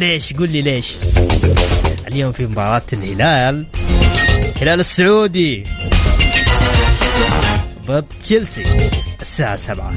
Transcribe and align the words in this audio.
ليش؟ 0.00 0.32
قول 0.32 0.50
لي 0.50 0.62
ليش. 0.62 0.86
اليوم 2.08 2.32
في 2.32 2.46
مباراة 2.46 2.82
الهلال. 2.92 3.66
الهلال 4.56 4.80
السعودي 4.80 5.62
ضد 7.86 8.04
تشيلسي 8.22 8.62
الساعة 9.20 9.56
سبعة. 9.56 9.94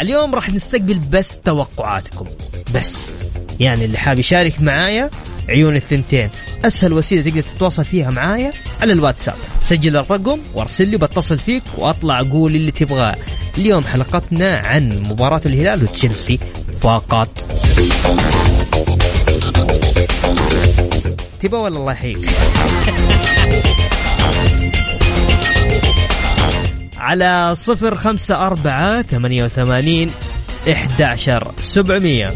اليوم 0.00 0.34
راح 0.34 0.50
نستقبل 0.50 0.98
بس 0.98 1.38
توقعاتكم. 1.44 2.26
بس. 2.74 2.96
يعني 3.60 3.84
اللي 3.84 3.98
حاب 3.98 4.18
يشارك 4.18 4.62
معايا 4.62 5.10
عيون 5.48 5.76
الثنتين. 5.76 6.30
أسهل 6.64 6.92
وسيلة 6.92 7.30
تقدر 7.30 7.42
تتواصل 7.42 7.84
فيها 7.84 8.10
معايا 8.10 8.52
على 8.80 8.92
الواتساب. 8.92 9.36
سجل 9.62 9.96
الرقم 9.96 10.38
وارسل 10.54 10.88
لي 10.88 10.96
بتصل 10.96 11.38
فيك 11.38 11.62
وأطلع 11.78 12.20
أقول 12.20 12.54
اللي 12.54 12.70
تبغاه. 12.70 13.16
اليوم 13.58 13.84
حلقتنا 13.84 14.62
عن 14.64 15.02
مباراة 15.08 15.40
الهلال 15.46 15.84
وتشيلسي 15.84 16.38
فقط. 16.80 17.28
تبغى 21.40 21.60
ولا 21.60 21.76
الله 21.76 21.92
يحييك. 21.92 22.18
على 26.96 27.54
صفر 27.56 27.94
خمسة 27.94 28.46
أربعة 28.46 29.02
ثمانية 29.02 29.44
وثمانين 29.44 30.10
إحدى 30.72 31.04
عشر 31.04 31.52
سبعمية. 31.60 32.34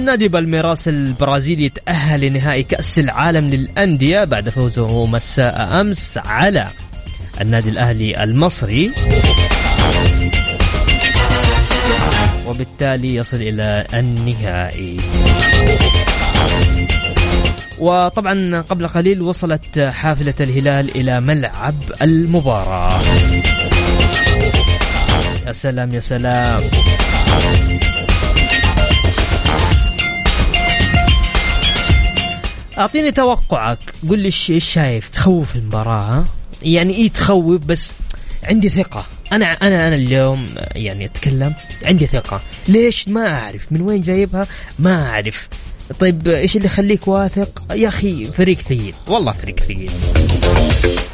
نادي 0.00 0.28
بالميراس 0.28 0.88
البرازيلي 0.88 1.68
تأهل 1.68 2.20
لنهائي 2.20 2.62
كأس 2.62 2.98
العالم 2.98 3.50
للأندية 3.50 4.24
بعد 4.24 4.48
فوزه 4.48 5.06
مساء 5.06 5.80
أمس 5.80 6.18
على 6.18 6.68
النادي 7.40 7.70
الأهلي 7.70 8.24
المصري. 8.24 8.92
وبالتالي 12.46 13.14
يصل 13.14 13.36
إلى 13.36 13.86
النهائي. 13.94 14.96
وطبعا 17.78 18.64
قبل 18.68 18.88
قليل 18.88 19.22
وصلت 19.22 19.78
حافلة 19.78 20.34
الهلال 20.40 20.96
إلى 20.96 21.20
ملعب 21.20 21.74
المباراة. 22.02 23.00
يا 25.46 25.52
سلام 25.52 25.94
يا 25.94 26.00
سلام. 26.00 26.60
أعطيني 32.78 33.12
توقعك. 33.12 33.78
قل 34.08 34.18
لي 34.18 34.26
إيش 34.26 34.64
شايف؟ 34.72 35.08
تخوف 35.08 35.56
المباراة 35.56 36.00
ها؟ 36.00 36.24
يعني 36.62 36.94
إيه 36.94 37.10
تخوف؟ 37.10 37.64
بس 37.64 37.92
عندي 38.44 38.68
ثقة. 38.68 39.04
أنا 39.32 39.52
أنا 39.52 39.86
أنا 39.88 39.94
اليوم 39.94 40.46
يعني 40.74 41.04
أتكلم 41.04 41.54
عندي 41.84 42.06
ثقة. 42.06 42.40
ليش؟ 42.68 43.08
ما 43.08 43.34
أعرف. 43.34 43.66
من 43.70 43.80
وين 43.80 44.00
جايبها؟ 44.00 44.46
ما 44.78 45.10
أعرف. 45.10 45.48
طيب 46.00 46.28
إيش 46.28 46.56
اللي 46.56 46.66
يخليك 46.66 47.08
واثق؟ 47.08 47.72
يا 47.72 47.88
أخي 47.88 48.24
فريق 48.24 48.60
ثقيل. 48.60 48.94
والله 49.06 49.32
فريق 49.32 49.60
ثقيل. 49.60 49.90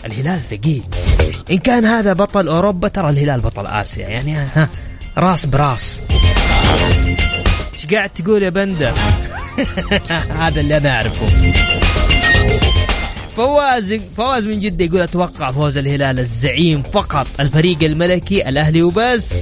الهلال 0.04 0.40
ثقيل. 0.50 0.82
إن 1.50 1.58
كان 1.58 1.84
هذا 1.84 2.12
بطل 2.12 2.48
أوروبا 2.48 2.88
ترى 2.88 3.10
الهلال 3.10 3.40
بطل 3.40 3.66
آسيا. 3.66 4.08
يعني 4.08 4.36
ها 4.36 4.68
راس 5.18 5.46
براس. 5.46 6.00
إيش 7.74 7.86
قاعد 7.86 8.10
تقول 8.10 8.42
يا 8.42 8.50
بندر؟ 8.50 8.92
هذا 10.40 10.60
اللي 10.60 10.76
أنا 10.76 10.90
أعرفه. 10.90 11.26
فواز 13.36 14.00
فواز 14.16 14.44
من 14.44 14.60
جدة 14.60 14.84
يقول 14.84 15.00
أتوقع 15.00 15.52
فوز 15.52 15.76
الهلال 15.76 16.18
الزعيم 16.18 16.82
فقط. 16.82 17.26
الفريق 17.40 17.82
الملكي 17.82 18.48
الأهلي 18.48 18.82
وبس. 18.82 19.34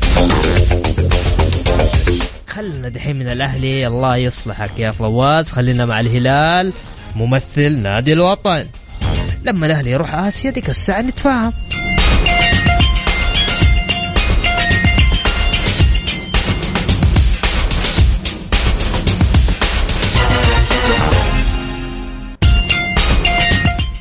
خلنا 2.46 2.88
دحين 2.88 3.16
من 3.16 3.28
الأهلي. 3.28 3.86
الله 3.86 4.16
يصلحك 4.16 4.70
يا 4.78 4.90
فواز. 4.90 5.50
خلينا 5.50 5.86
مع 5.86 6.00
الهلال. 6.00 6.72
ممثل 7.16 7.72
نادي 7.72 8.12
الوطن. 8.12 8.66
لما 9.44 9.66
الأهلي 9.66 9.90
يروح 9.90 10.14
آسيا 10.14 10.50
ديك 10.50 10.70
الساعة 10.70 11.00
نتفاهم. 11.00 11.52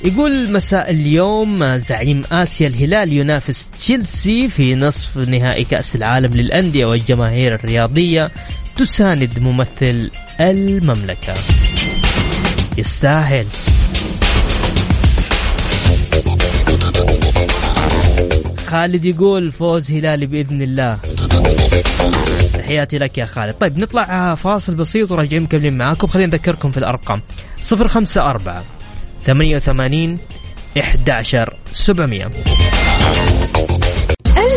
يقول 0.08 0.52
مساء 0.52 0.92
اليوم 0.92 1.78
زعيم 1.78 2.24
آسيا 2.32 2.68
الهلال 2.68 3.14
ينافس 3.14 3.68
تشيلسي 3.68 4.48
في 4.48 4.76
نصف 4.76 5.18
نهائي 5.18 5.64
كأس 5.64 5.96
العالم 5.96 6.34
للأندية 6.34 6.86
والجماهير 6.86 7.56
الرياضية 7.56 8.32
تساند 8.76 9.40
ممثل 9.40 10.12
المملكة. 10.40 11.34
يستاهل. 12.78 13.46
خالد 18.68 19.06
يقول 19.06 19.52
فوز 19.52 19.92
هلالي 19.92 20.26
بإذن 20.26 20.62
الله. 20.62 20.98
تحياتي 22.54 22.98
لك 22.98 23.18
يا 23.18 23.26
خالد. 23.26 23.54
طيب 23.54 23.80
نطلع 23.80 24.36
فاصل 24.36 24.76
بسيط 24.76 25.12
وراجعين 25.12 25.44
مكملين 25.44 25.78
معاكم. 25.78 26.08
خلينا 26.08 26.28
نذكركم 26.28 26.72
في 26.72 26.78
الأرقام. 26.78 27.22
054 27.72 28.77
88 29.28 30.18
11 30.78 31.54
700 31.72 32.32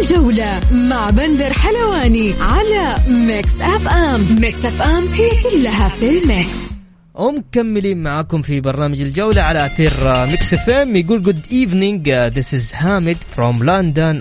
الجولة 0.01 0.61
مع 0.73 1.11
بندر 1.11 1.53
حلواني 1.53 2.35
على 2.41 2.97
Mix 3.09 3.61
FM. 3.61 4.41
Mix 4.41 4.65
FM 4.65 5.09
هي 5.09 5.31
كلها 5.43 5.89
في 5.89 6.09
ال 6.19 6.29
mix. 6.29 6.71
ومكملين 7.15 8.03
معاكم 8.03 8.43
في 8.43 8.61
برنامج 8.61 9.01
الجولة 9.01 9.43
على 9.43 9.67
أثير 9.67 9.93
Mix 10.27 10.55
FM. 10.55 10.97
يقول 10.97 11.23
Good 11.23 11.41
evening 11.53 12.11
this 12.11 12.55
is 12.55 12.73
Hamed 12.73 13.17
from 13.37 13.65
London 13.65 14.21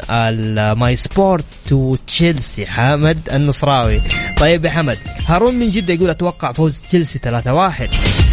my 0.77 0.95
support 0.95 1.45
to 1.69 1.95
Chelsea 1.95 2.65
حامد 2.65 3.17
النصراوي. 3.33 4.01
طيب 4.37 4.65
يا 4.65 4.69
حمد 4.69 4.97
هارون 5.25 5.55
من 5.55 5.69
جدة 5.69 5.93
يقول 5.93 6.09
أتوقع 6.09 6.51
فوز 6.51 6.81
تشيلسي 6.81 7.19
3-1 7.19 8.28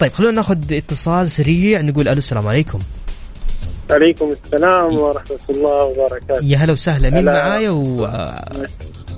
طيب 0.00 0.12
خلونا 0.12 0.36
ناخذ 0.36 0.72
اتصال 0.72 1.30
سريع 1.30 1.80
نقول 1.80 2.08
ألو 2.08 2.18
السلام 2.18 2.46
عليكم. 2.46 2.78
عليكم 3.90 4.34
السلام 4.44 4.96
ورحمة 4.98 5.38
الله 5.50 5.84
وبركاته. 5.84 6.44
يا 6.44 6.56
هلا 6.58 6.72
وسهلا 6.72 7.10
مين. 7.10 7.24
معايا 7.24 7.70
و 7.70 8.06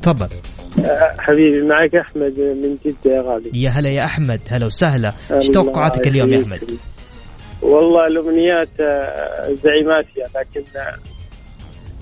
تفضل. 0.03 0.29
أه، 0.85 1.15
حبيبي 1.19 1.63
معك 1.63 1.95
أحمد 1.95 2.41
من 2.41 2.77
جدة 2.85 3.17
يا 3.17 3.23
غالي. 3.23 3.51
يا 3.55 3.71
هلا 3.71 3.89
يا 3.89 4.05
أحمد 4.05 4.41
هلا 4.49 4.67
وسهلا. 4.67 5.13
إيش 5.31 5.49
توقعاتك 5.49 6.07
اليوم 6.07 6.33
يا. 6.33 6.43
أحمد؟ 6.43 6.79
والله 7.63 8.07
الأمنيات 8.07 8.69
آه، 8.81 9.55
زعيماتية 9.65 10.25
لكن 10.37 10.63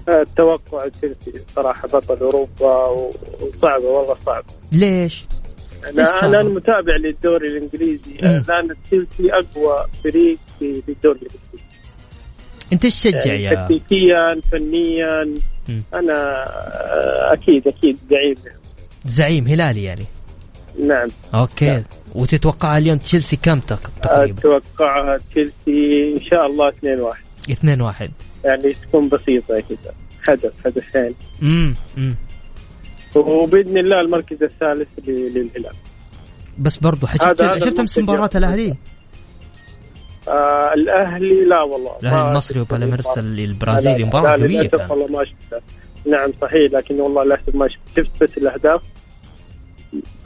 آه، 0.08 0.23
التوقع 0.23 0.88
تشيلسي 0.88 1.44
صراحة 1.56 1.88
بطل 1.88 2.17
أوروبا 2.17 2.87
وصعبة 2.87 3.84
والله 3.84 4.17
صعبة. 4.26 4.46
ليش؟ 4.73 5.25
أنا؟ 5.84 6.26
أنا 6.26 6.43
متابع 6.43 6.96
للدوري 6.96 7.46
الإنجليزي. 7.46 8.11
الآن 8.23 8.69
تشيلسي 8.84 9.31
أقوى 9.32 9.87
فريق 10.05 10.38
في 10.58 10.82
الدوري 10.88 11.19
الإنجليزي. 11.19 11.67
أنت 12.73 12.84
إيش 12.84 13.02
تشجع 13.02 13.32
يعني 13.32 13.43
يا 13.43 13.55
تكتيكيا 13.55 14.40
فنيا. 14.52 15.34
أنا 15.94 16.44
آه، 16.46 17.32
أكيد 17.32 17.69
أكيد 17.69 17.99
زعيم. 18.11 18.34
زعيم 19.06 19.46
هلالي 19.46 19.84
يعني. 19.84 20.05
نعم. 20.87 21.08
أوكي. 21.34 21.67
نعم. 21.70 21.82
وتتوقع 22.14 22.78
اليوم 22.78 22.99
تشيلسي 22.99 23.37
كم 23.37 23.61
تق- 23.61 23.90
تقريبا؟ 24.02 24.38
أتوقع 24.38 25.17
تشيلسي 25.31 26.12
إن 26.17 26.20
شاء 26.31 26.46
الله 26.46 26.69
2-1 26.69 27.17
2 27.50 27.81
1 27.81 28.11
يعني 28.44 28.73
تكون 28.73 29.08
بسيطة 29.08 29.61
كذا. 29.61 29.93
هدف 30.28 30.52
هدفين. 30.67 31.14
امم 31.43 31.75
امم 31.99 32.14
وبإذن 33.16 33.78
الله 33.78 34.00
المركز 34.00 34.42
الثالث 34.42 34.88
للهلال 35.08 35.74
بس 36.58 36.76
برضو 36.76 37.06
هذا- 37.06 37.58
شفت 37.58 37.78
امس 37.80 37.98
يعني. 37.98 38.06
الأهلي 38.36 38.74
آه 40.28 40.72
الأهلي 40.74 41.44
لا 41.44 41.62
والله 41.62 41.92
الأهلي 42.02 42.30
المصري 42.30 42.60
المباراة. 43.96 44.34
البرازيلي 44.34 44.58
للأسف 44.58 44.76
كانت. 44.76 44.90
والله 44.90 45.06
ما 45.18 45.24
شفتها 45.24 45.60
نعم 46.06 46.32
صحيح 46.42 46.72
لكن 46.72 47.00
والله 47.00 47.24
للأسف 47.24 47.54
ما 47.54 47.68
شفت 47.68 47.80
شفت 47.96 48.22
بس 48.22 48.38
الأهداف 48.38 48.82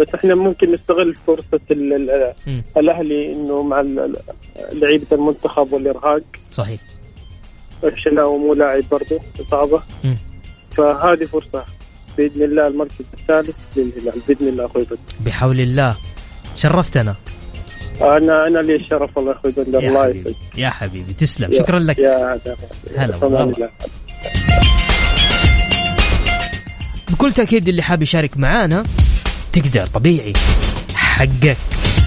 بس 0.00 0.06
إحنا 0.14 0.34
ممكن 0.34 0.72
نستغل 0.72 1.14
فرصة. 1.14 1.60
الأهلي 2.76 3.32
إنه 3.32 3.62
مع 3.62 3.80
لعيبة 4.72 5.06
المنتخب 5.12 5.72
والإرهاق 5.72 6.22
صحيح 6.52 6.80
الشناوي 7.84 8.38
مو 8.38 8.54
لاعب 8.54 8.82
برضه 8.90 9.20
إصابة. 9.40 9.82
فهذه 10.70 11.24
فرصة 11.24 11.64
بإذن 12.20 12.42
الله 12.42 12.66
المركز 12.66 13.04
الثالث 13.14 13.56
للهلال. 13.76 14.20
بإذن 14.28 14.48
الله 14.48 14.66
أخوي 14.66 14.82
بدر. 14.84 14.96
بحول 15.20 15.60
الله. 15.60 15.96
شرفتنا. 16.56 17.14
أنا 18.00 18.46
أنا 18.46 18.58
لي 18.58 18.74
الشرف 18.74 19.16
والله 19.16 19.32
أخوي 19.32 19.52
بدر. 19.52 19.78
الله 19.78 20.08
يسعدك. 20.08 20.36
يا 20.56 20.70
حبيبي. 20.70 21.12
تسلم. 21.12 21.52
يا- 21.52 21.58
شكرا 21.58 21.78
لك. 21.78 21.98
يا 21.98 22.40
هلا 22.96 23.16
والله. 23.16 23.42
الله. 23.42 23.68
بكل 27.10 27.32
تأكيد 27.32 27.68
اللي 27.68 27.82
حاب 27.82 28.02
يشارك 28.02 28.36
معانا 28.36 28.82
تقدر 29.52 29.86
طبيعي. 29.86 30.32
حقك. 30.94 31.56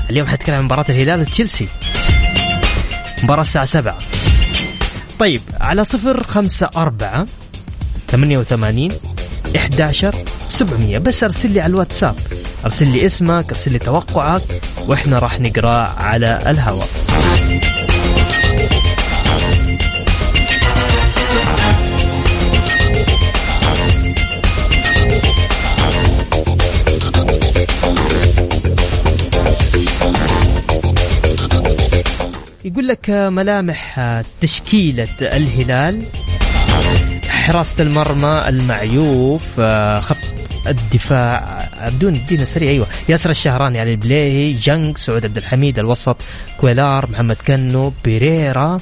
اليوم 0.10 0.28
حنتكلم 0.28 0.56
عن 0.56 0.64
مباراة 0.64 0.86
الهلال 0.90 1.20
وتشيلسي. 1.20 1.68
مباراة 3.24 3.42
الساعة 3.42 3.66
سبعة. 3.66 3.98
طيب 5.20 5.42
على 5.62 5.84
صفر 5.84 6.24
خمسة 6.24 6.70
أربعة 6.78 7.26
ثمانية 8.08 8.38
وثمانين 8.38 8.92
إحداشر 9.56 10.16
سبعمية. 10.50 10.98
بس 10.98 11.24
أرسل 11.24 11.52
لي 11.52 11.62
على 11.62 11.72
الواتساب. 11.72 12.16
أرسل 12.66 12.88
لي 12.88 13.06
اسمك 13.06 13.52
أرسل 13.52 13.72
لي 13.72 13.80
توقعك 13.80 14.42
وإحنا 14.88 15.20
راح 15.20 15.40
نقرأ 15.40 15.74
على 15.98 16.40
الهواء. 16.48 16.88
يقول 32.66 32.88
لك 32.88 33.10
ملامح 33.10 34.00
تشكيلة 34.42 35.08
الهلال. 35.22 36.04
حراسة 37.44 37.76
المرمى 37.80 38.44
المعيوف 38.48 39.42
آه، 39.60 40.00
خط 40.00 40.18
الدفاع 40.68 41.70
بدون 41.88 42.16
ادينا 42.16 42.46
سريع 42.46 42.70
أيوه. 42.70 42.88
ياسر 43.10 43.30
الشهراني 43.30 43.80
علي 43.80 43.92
البليهي 43.92 44.54
جنك 44.54 44.98
سعود 44.98 45.26
عبد 45.26 45.38
الحميد 45.38 45.80
الوسط 45.80 46.18
كويلار 46.58 47.10
محمد 47.12 47.36
كنو 47.48 47.94
بيريرا 48.06 48.80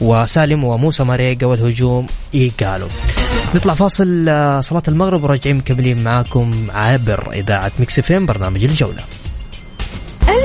وسالم 0.00 0.64
وموسى 0.64 1.04
ماريجا 1.04 1.46
والهجوم 1.46 2.06
إيجالو. 2.34 2.86
نطلع 3.54 3.74
فاصل 3.74 4.26
آه، 4.28 4.60
صلاة 4.60 4.82
المغرب 4.88 5.24
وراجعين 5.24 5.56
مكملين 5.56 6.04
معاكم 6.04 6.66
عبر 6.74 7.32
إذاعة 7.32 7.72
Mix 7.78 8.00
FM 8.00 8.26
برنامج 8.26 8.64
الجولة. 8.64 9.02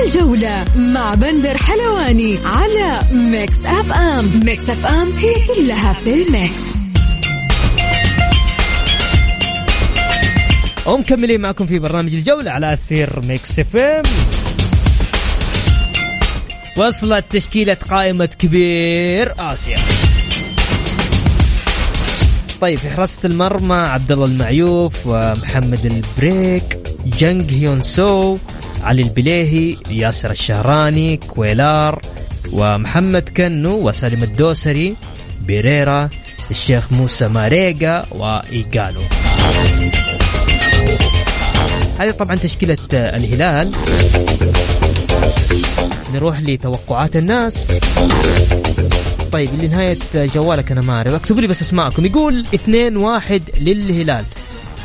الجولة 0.04 0.64
مع 0.76 1.14
بندر 1.14 1.56
حلواني 1.56 2.38
على 2.46 3.00
Mix 3.12 3.64
FM. 3.64 4.40
Mix 4.44 4.70
FM 4.70 5.12
هي 5.12 5.34
كلها 5.46 5.92
في 5.92 6.14
ال 6.14 6.27
mix. 6.27 6.81
ومكملين 10.86 11.40
معكم 11.40 11.66
في 11.66 11.78
برنامج 11.78 12.14
الجولة 12.14 12.50
على 12.50 12.72
أثير 12.72 13.20
Mix 13.20 13.58
FM. 13.58 14.02
وصلت 16.76 17.24
تشكيلة 17.30 17.76
قائمة 17.90 18.26
كبير 18.26 19.34
آسيا. 19.38 19.76
طيب 22.60 22.78
في 22.78 22.90
حراسة 22.90 23.18
المرمى 23.24 23.74
عبد 23.74 24.12
الله 24.12 24.24
المعيوف 24.24 25.06
ومحمد 25.06 25.86
البريك 25.86 26.78
جنج 27.18 27.52
هيون 27.54 27.80
سو 27.80 28.38
علي 28.82 29.02
البليهي 29.02 29.76
ياسر 29.90 30.30
الشهراني 30.30 31.16
كويلار 31.16 32.00
ومحمد 32.52 33.28
كنو 33.36 33.88
وسالم 33.88 34.22
الدوسري 34.22 34.96
بيريرا 35.40 36.08
الشيخ 36.50 36.92
موسى 36.92 37.28
ماريجا 37.28 38.04
وإيجالو 38.10 39.00
هذه 41.98 42.10
طبعا 42.10 42.36
تشكيلة 42.36 42.76
الهلال. 42.92 43.70
نروح 46.14 46.40
لتوقعات 46.40 47.16
الناس. 47.16 47.66
طيب 49.32 49.62
لنهاية 49.62 49.98
جوالك 50.14 50.72
أنا 50.72 50.80
ما 50.80 50.92
أعرف 50.92 51.14
اكتبوا 51.14 51.40
لي 51.40 51.46
بس 51.46 51.62
أسماءكم. 51.62 52.06
يقول 52.06 52.44
2 52.54 52.96
1 52.96 53.42
للهلال. 53.58 54.24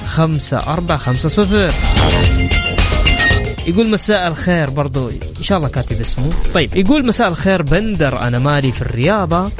5 0.05 0.57
4 0.57 0.97
5 0.97 1.29
0 1.29 1.73
يقول 3.67 3.89
مساء 3.89 4.27
الخير 4.27 4.69
برضو. 4.69 5.09
إن 5.09 5.43
شاء 5.43 5.57
الله 5.57 5.69
كاتب 5.69 6.01
اسمه. 6.01 6.29
طيب 6.53 6.75
يقول 6.75 7.07
مساء 7.07 7.27
الخير 7.27 7.61
بندر. 7.61 8.19
أنا 8.19 8.39
مالي 8.39 8.71
في 8.71 8.81
الرياضة 8.81 9.51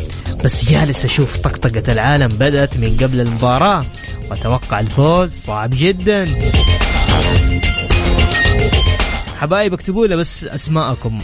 بس 0.44 0.66
جالس 0.66 1.06
أشوف 1.06 1.38
طقطقة 1.38 1.94
العالم 1.94 2.28
بدأت 2.28 2.78
من 2.78 2.98
قبل 3.02 3.22
المباراة. 3.22 3.86
وأتوقع 4.30 4.80
الفوز 4.80 5.32
صعب 5.46 5.70
جدا. 5.74 6.26
حبايب 9.38 9.74
اكتبوا 9.74 10.08
لي 10.08 10.16
بس 10.16 10.44
أسماءكم. 10.44 11.22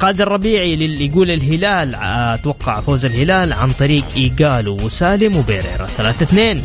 قاد 0.00 0.20
الربيعي 0.20 0.74
اللي 0.74 1.06
يقول 1.06 1.30
الهلال 1.30 1.94
أتوقع 1.94 2.80
فوز 2.80 3.04
الهلال 3.04 3.52
عن 3.52 3.70
طريق 3.70 4.04
إيجالو 4.16 4.76
وسالم 4.76 5.36
وبيريرا 5.36 5.86
3 5.86 6.22
2 6.22 6.62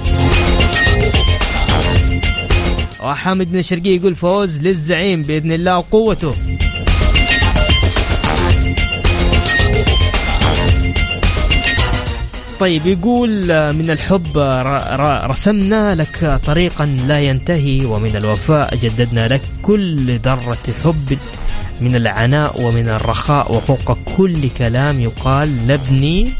وحامد 3.04 3.52
بن 3.52 3.60
الشرقي 3.60 3.90
يقول 3.90 4.16
فوز 4.16 4.62
للزعيم 4.62 5.22
بإذن 5.22 5.52
الله 5.52 5.78
وقوته. 5.78 6.36
طيب 12.60 12.86
يقول 12.86 13.52
آه، 13.52 13.72
من 13.72 13.92
الحب 13.92 14.38
آه، 14.38 15.26
رسمنا 15.26 15.96
لك 15.96 16.40
طريقا 16.46 16.86
لا 16.86 17.20
ينتهي 17.20 17.86
ومن 17.86 18.16
الوفاء 18.16 18.76
جددنا 18.76 19.28
لك 19.28 19.42
كل 19.62 20.18
ذرة 20.20 20.58
حب 20.84 21.18
من 21.82 21.96
العناء 21.96 22.62
ومن 22.62 22.88
الرخاء 22.88 23.56
وفوق 23.56 23.98
كل 24.18 24.50
كلام 24.50 25.02
يقال 25.02 25.68
نبني 25.68 26.32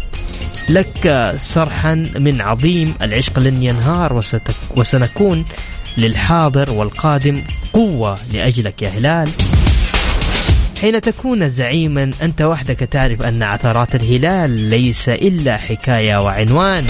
لك 0.70 1.34
سرحا 1.38 1.96
من 2.20 2.42
عظيم 2.42 2.94
العشق 3.02 3.40
لن 3.40 3.64
ينهار 3.64 4.14
وستك 4.14 4.56
وسنكون 4.76 5.46
للحاضر 5.98 6.72
والقادم 6.72 7.42
قوة 7.74 8.18
لأجلك 8.34 8.82
يا 8.82 8.90
هلال. 8.90 9.30
حين 10.82 11.02
تكون 11.02 11.50
زعيما 11.50 12.12
أنت 12.22 12.42
وحدك 12.42 12.80
تعرف 12.80 13.22
أن 13.22 13.44
عثرات 13.44 13.96
الهلال 13.96 14.50
ليس 14.50 15.10
إلا 15.10 15.58
حكاية 15.58 16.18
وعنوان. 16.18 16.86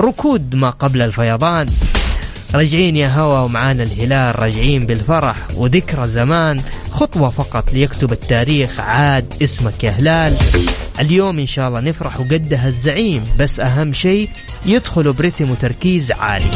ركود 0.00 0.54
ما 0.54 0.70
قبل 0.70 1.02
الفيضان. 1.02 1.66
راجعين 2.54 2.96
يا 2.96 3.08
هوا 3.08 3.38
ومعانا 3.38 3.82
الهلال 3.82 4.38
راجعين 4.38 4.86
بالفرح 4.86 5.36
وذكرى 5.54 6.08
زمان. 6.08 6.60
خطوة 6.90 7.30
فقط 7.30 7.72
ليكتب 7.72 8.12
التاريخ 8.12 8.80
عاد 8.80 9.34
اسمك 9.42 9.84
يا 9.84 9.90
هلال. 9.90 10.36
اليوم 11.00 11.38
إن 11.38 11.46
شاء 11.46 11.68
الله 11.68 11.80
نفرح 11.80 12.20
وقدها 12.20 12.68
الزعيم 12.68 13.24
بس 13.38 13.60
أهم 13.60 13.92
شيء 13.92 14.28
يدخلوا 14.66 15.12
برتم 15.12 15.50
وتركيز 15.50 16.12
عالي. 16.12 16.50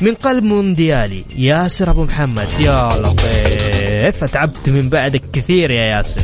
من 0.00 0.14
قلب 0.14 0.44
مونديالي 0.44 1.24
ياسر 1.36 1.90
أبو 1.90 2.04
محمد. 2.04 2.48
يا 2.60 2.90
لطيف. 3.02 3.49
أتعبت 4.08 4.68
من 4.68 4.88
بعدك 4.88 5.22
كثير 5.32 5.70
يا 5.70 5.82
ياسر. 5.82 6.20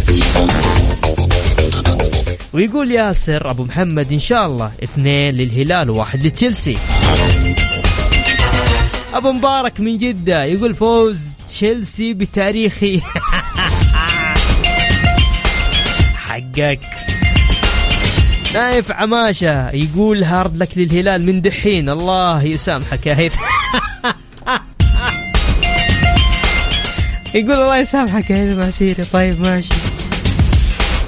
ويقول 2.52 2.90
ياسر 2.92 3.50
أبو 3.50 3.64
محمد 3.64 4.12
إن 4.12 4.18
شاء 4.18 4.46
الله 4.46 4.72
اثنين 4.82 5.34
للهلال 5.34 5.90
وواحد 5.90 6.26
لتشيلسي. 6.26 6.76
أبو 9.14 9.32
مبارك 9.32 9.80
من 9.80 9.98
جدة 9.98 10.44
يقول 10.44 10.74
فوز 10.74 11.20
تشيلسي 11.48 12.14
بتاريخي. 12.14 13.00
حقك. 16.26 16.80
نايف 18.54 18.92
عماشة 18.92 19.70
يقول 19.70 20.24
hard 20.24 20.56
luck 20.56 20.78
للهلال 20.78 21.26
من 21.26 21.40
دحين. 21.40 21.88
الله 21.90 22.42
يسامحك 22.42 23.06
يا 23.06 23.18
هيثم. 23.18 23.40
يقول 27.36 27.52
الله 27.52 27.78
يسامحك 27.78 28.30
يا 28.30 28.64
عسيري 28.64 29.04
طيب 29.04 29.40
ماشي. 29.40 29.68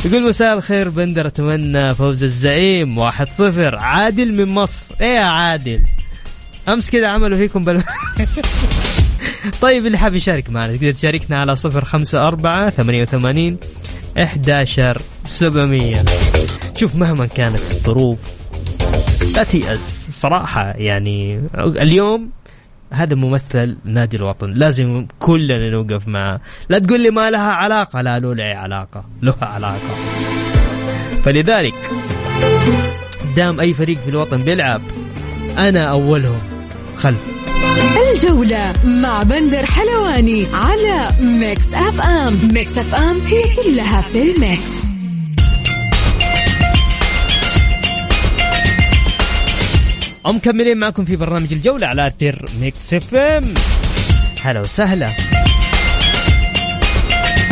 يقول 0.04 0.28
مساء 0.28 0.54
الخير 0.56 0.88
بندر 0.88 1.26
أتمنى 1.26 1.94
فوز 1.94 2.22
الزعيم. 2.22 2.98
واحد 2.98 3.28
صفر. 3.28 3.76
عادل 3.76 4.36
من 4.36 4.54
مصر. 4.54 4.86
إيه 5.00 5.06
يا 5.06 5.20
عادل؟ 5.20 5.82
أمس 6.68 6.90
كذا 6.90 7.08
عملوا 7.08 7.38
فيكم 7.38 7.64
بل 7.64 7.82
طيب 9.62 9.86
اللي 9.86 9.98
حاب 9.98 10.14
يشارك 10.14 10.50
معنا 10.50 10.76
تقدر 10.76 10.90
تشاركنا 10.90 11.38
على 11.38 11.56
صفر 11.56 11.84
خمسة 11.84 12.20
أربعة 12.20 12.70
ثمانية 12.70 13.02
وثمانين 13.02 13.56
إحداشر 14.22 15.00
سبعمية. 15.24 16.04
شوف 16.76 16.96
مهما 16.96 17.26
كانت 17.26 17.62
الظروف 17.70 18.18
لا 19.36 19.42
تيأس 19.42 20.06
صراحة 20.12 20.62
يعني 20.76 21.40
اليوم 21.54 22.30
هذا 22.90 23.14
ممثل 23.14 23.76
نادي 23.84 24.16
الوطن. 24.16 24.54
لازم 24.54 25.06
كلنا 25.18 25.70
نوقف 25.70 26.08
معه. 26.08 26.40
لا 26.68 26.78
تقول 26.78 27.00
لي 27.00 27.10
ما 27.10 27.30
لها 27.30 27.50
علاقة. 27.50 28.00
لا 28.00 28.18
له 28.18 28.34
له 28.34 28.44
علاقة. 28.44 29.04
له 29.22 29.34
علاقة. 29.42 29.94
فلذلك 31.24 31.74
دام 33.36 33.60
أي 33.60 33.74
فريق 33.74 33.98
في 33.98 34.10
الوطن 34.10 34.38
بيلعب 34.38 34.82
أنا 35.58 35.90
أولهم 35.90 36.40
خلف. 36.96 37.38
الجولة 38.14 38.72
مع 38.84 39.22
بندر 39.22 39.66
حلواني 39.66 40.46
على 40.54 41.08
Mix 41.20 41.74
FM. 41.74 42.38
Mix 42.52 42.78
FM 42.78 43.16
هي 43.26 43.42
كلها 43.56 44.00
في 44.00 44.22
ال 44.32 44.43
mix. 44.43 44.87
ومكملين 50.28 50.76
معكم 50.76 51.04
في 51.04 51.16
برنامج 51.16 51.52
الجولة 51.52 51.86
على 51.86 52.12
أثير 52.18 52.44
Mix 52.60 52.94
FM. 52.94 53.54
هلا 54.42 54.60
وسهلا. 54.60 55.10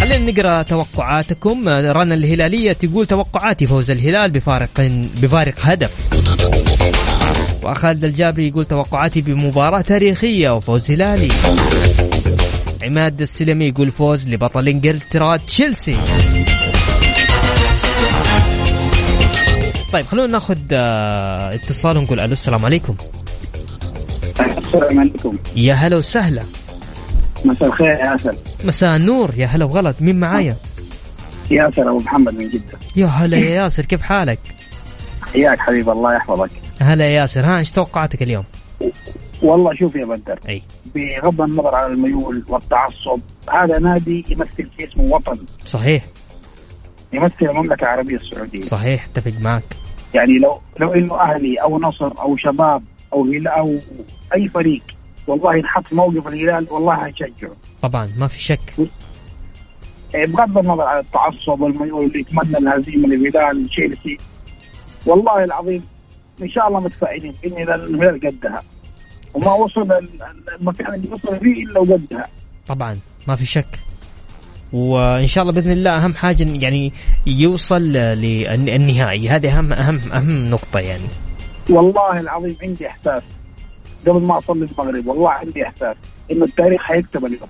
خلينا 0.01 0.33
نقرأ 0.33 0.63
توقعاتكم. 0.63 1.69
رنا 1.69 2.15
الهلالية 2.15 2.73
تقول 2.73 3.07
توقعاتي 3.07 3.67
فوز 3.67 3.91
الهلال 3.91 4.31
بفارق 4.31 4.91
بفارق 5.23 5.55
هدف. 5.61 5.93
وخالد 7.63 8.05
الجابري 8.05 8.49
يقول 8.49 8.65
توقعاتي 8.65 9.21
بمباراة 9.21 9.81
تاريخية 9.81 10.51
وفوز 10.51 10.91
هلالي. 10.91 11.29
عماد 12.83 13.21
السلمي 13.21 13.69
يقول 13.69 13.91
فوز 13.91 14.29
لبطل 14.29 14.69
إنجلترا 14.69 15.37
تشيلسي. 15.37 15.97
طيب 19.97 20.07
خلونا 20.07 20.33
ناخذ 20.33 20.59
آه، 20.73 21.55
اتصال 21.55 21.99
ونقول 21.99 22.21
ألو 22.21 22.33
السلام 22.33 22.65
عليكم. 22.65 22.97
السلام 24.41 25.01
عليكم. 25.01 25.39
يا 25.57 25.75
هلا 25.75 25.97
وسهلا. 25.97 26.43
مساء 27.45 27.69
الخير 27.69 27.89
يا 27.89 28.13
ياسر 28.13 28.35
مساء 28.65 28.97
النور 28.97 29.31
يا 29.37 29.47
هلا 29.47 29.65
وغلط. 29.65 29.97
مين 30.01 30.21
معايا؟ 30.21 30.57
ياسر 31.51 31.91
أبو 31.91 31.97
محمد 31.99 32.35
من 32.35 32.51
جدة. 32.51 32.79
يا 32.97 33.07
هلا 33.07 33.37
يا 33.37 33.51
ياسر 33.51 33.85
كيف 33.85 34.03
حالك؟ 34.03 34.39
حياك 35.33 35.59
حبيب 35.59 35.91
الله 35.91 36.15
يحفظك. 36.15 36.51
هلا 36.81 37.05
يا 37.05 37.11
ياسر. 37.11 37.45
ها 37.45 37.59
إيش 37.59 37.71
توقعاتك 37.71 38.23
اليوم؟ 38.23 38.45
والله 39.43 39.75
شوف 39.75 39.97
يا 39.97 40.05
بدر 40.05 40.39
أي. 40.49 40.63
بغض 40.95 41.41
النظر 41.41 41.75
عن 41.75 41.93
الميول 41.93 42.43
والتعصب 42.49 43.21
هذا 43.53 43.79
نادي 43.79 44.25
يمثل 44.29 44.69
في 44.77 44.89
اسمه 44.89 45.15
وطن. 45.15 45.39
صحيح. 45.67 46.05
يمثل 47.13 47.35
المملكة 47.43 47.83
العربية 47.83 48.17
السعودية. 48.17 48.61
صحيح 48.61 49.05
أتفق 49.05 49.33
معك. 49.41 49.65
يعني 50.17 50.39
لو 50.39 50.61
لو 50.81 50.95
إنه 50.95 51.21
أهلي 51.21 51.57
أو 51.57 51.79
نصر 51.79 52.13
أو 52.19 52.37
شباب 52.37 52.83
أو 53.13 53.25
هلال 53.25 53.49
أو 53.49 53.79
أي 54.35 54.49
فريق 54.49 54.83
والله 55.27 55.57
ينحط 55.57 55.93
موقف 55.93 56.29
الهلال 56.29 56.67
والله 56.71 56.95
هيشجعه 56.95 57.57
طبعا 57.83 58.11
ما 58.19 58.27
في 58.27 58.41
شك. 58.41 58.61
إيه، 60.15 60.27
بغض 60.27 60.59
النظر 60.59 60.83
عن 60.83 60.99
التعصب 60.99 61.61
والميول 61.61 62.05
اللي 62.05 62.21
يتمنى 62.21 62.59
الهزيمة 62.59 63.09
للهلال 63.09 63.69
تشيلسي. 63.69 64.17
والله 65.07 65.45
العظيم 65.45 65.85
إن 66.43 66.51
شاء 66.51 66.69
الله 66.69 66.81
متفائلين 66.81 67.35
ان 67.47 67.53
الهلال 67.53 68.21
قدها. 68.27 68.63
وما 69.35 69.53
وصل 69.53 69.93
المكان 70.61 70.95
اللي 70.95 71.09
وصل 71.09 71.41
فيه 71.41 71.65
إلا 71.65 71.81
وقدها. 71.81 72.27
طبعا 72.67 72.99
ما 73.29 73.37
في 73.37 73.47
شك. 73.47 73.86
وإن 74.73 75.27
شاء 75.27 75.43
الله 75.43 75.55
بإذن 75.55 75.73
الله 75.73 76.05
أهم 76.05 76.15
حاجة 76.15 76.47
يعني 76.49 76.93
يوصل 77.27 77.83
للنهائي 77.93 79.29
هذه 79.29 79.59
اهم 79.59 79.73
اهم 79.73 80.01
أهم 80.13 80.51
نقطة 80.51 80.81
يعني. 80.81 81.09
والله 81.71 82.21
العظيم 82.21 82.57
عندي 82.63 82.89
إحساس. 82.89 83.23
قبل 84.07 84.21
ما 84.21 84.39
أصلي 84.39 84.67
المغرب 84.79 85.07
والله 85.07 85.31
عندي 85.31 85.67
إحساس 85.67 85.97
انه 86.31 86.45
التاريخ 86.45 86.83
حيكتب 86.83 87.25
اليوم. 87.25 87.49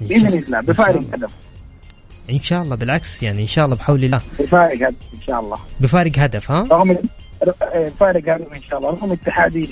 بإذن 0.00 0.38
الله 0.38 0.60
بفارق 0.60 1.02
هدف. 1.14 1.30
إن 2.30 2.38
شاء 2.38 2.62
الله 2.62 2.76
بالعكس 2.76 3.22
يعني 3.22 3.42
إن 3.42 3.46
شاء 3.46 3.64
الله 3.64 3.76
بحول 3.76 4.04
الله. 4.04 4.20
بفارق 4.38 4.74
هدف 4.74 4.96
إن 5.14 5.20
شاء 5.26 5.40
الله. 5.40 5.56
بفارق 5.80 6.18
هدف 6.18 6.50
ها؟ 6.50 6.66
رغم 6.72 6.96
فارق 8.00 8.34
هدف 8.34 8.52
إن 8.52 8.62
شاء 8.62 8.78
الله 8.78 8.90
رغم 8.90 9.12
اتحادي 9.12 9.68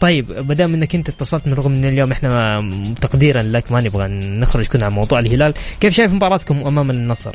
طيب 0.00 0.44
ما 0.48 0.54
دام 0.54 0.74
إنك 0.74 0.94
أنت 0.94 1.08
اتصلت 1.08 1.46
من 1.46 1.54
رغم 1.54 1.72
إن 1.72 1.84
اليوم 1.84 2.12
إحنا 2.12 2.58
تقديرا 3.00 3.42
لك 3.42 3.72
ما 3.72 3.80
نبغى 3.80 4.08
نخرج 4.08 4.66
كنا 4.66 4.86
عن 4.86 4.92
موضوع 4.92 5.18
الهلال، 5.18 5.54
كيف 5.80 5.94
شايف 5.94 6.12
مباراتكم 6.14 6.66
أمام 6.66 6.90
النصر؟ 6.90 7.34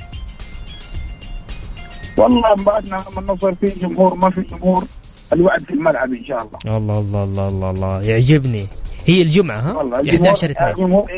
والله 2.18 2.56
مباراتنا 2.58 3.04
أمام 3.08 3.20
النصر 3.30 3.56
في 3.56 3.66
جمهور 3.82 4.16
ما 4.16 4.30
في 4.30 4.42
جمهور 4.42 4.86
الوعد 5.34 5.62
في 5.64 5.74
الملعب 5.74 6.14
إن 6.14 6.26
شاء 6.26 6.38
الله. 6.42 6.78
الله 6.78 7.00
الله 7.00 7.24
الله 7.24 7.48
الله, 7.48 7.70
الله. 7.72 8.02
يعجبني. 8.02 8.68
هي 9.06 9.22
الجمعة 9.22 9.60
ها؟ 9.60 9.74
والله 9.74 9.98
11 10.10 10.52
2 10.52 10.70
الجمهور 10.70 11.12